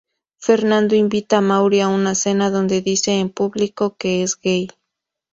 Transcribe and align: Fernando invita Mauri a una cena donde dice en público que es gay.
Fernando 0.39 0.95
invita 0.95 1.41
Mauri 1.41 1.79
a 1.81 1.87
una 1.87 2.15
cena 2.15 2.49
donde 2.49 2.81
dice 2.81 3.19
en 3.19 3.29
público 3.29 3.95
que 3.97 4.23
es 4.23 4.35
gay. 4.35 4.67